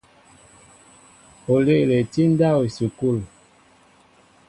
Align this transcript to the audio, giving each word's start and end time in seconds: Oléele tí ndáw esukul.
Oléele 1.53 1.97
tí 2.11 2.21
ndáw 2.33 2.57
esukul. 2.67 3.17